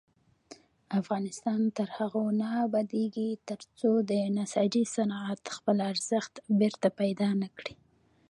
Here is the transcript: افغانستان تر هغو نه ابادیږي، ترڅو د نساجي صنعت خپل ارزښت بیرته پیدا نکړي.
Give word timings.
افغانستان 1.01 1.61
تر 1.77 1.87
هغو 1.97 2.25
نه 2.41 2.49
ابادیږي، 2.65 3.29
ترڅو 3.49 3.91
د 4.09 4.11
نساجي 4.37 4.83
صنعت 4.95 5.41
خپل 5.55 5.77
ارزښت 5.91 6.33
بیرته 6.59 6.87
پیدا 6.99 7.29
نکړي. 7.43 7.73